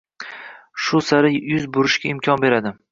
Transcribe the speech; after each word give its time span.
Shu 0.85 1.03
sari 1.11 1.31
yuz 1.53 1.71
burishga 1.77 2.13
imkon 2.17 2.47
beradi. 2.49 2.79